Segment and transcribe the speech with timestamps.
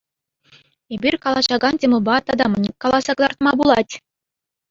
[0.95, 3.93] Эпир калаҫакан темӑпа тата мӗн каласа кӑтартма пулать?